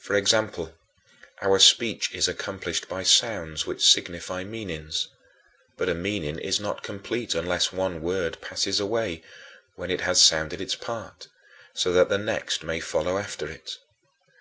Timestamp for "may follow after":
12.64-13.46